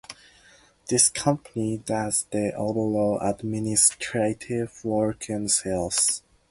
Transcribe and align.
This 0.87 1.09
company 1.09 1.77
does 1.77 2.25
the 2.31 2.53
overall 2.55 3.19
administrative 3.21 4.83
work 4.83 5.29
and 5.29 5.51
sales. 5.51 6.23